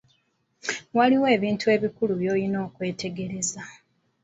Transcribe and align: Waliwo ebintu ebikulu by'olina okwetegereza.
Waliwo 0.97 1.27
ebintu 1.35 1.65
ebikulu 1.75 2.13
by'olina 2.21 2.57
okwetegereza. 2.67 3.61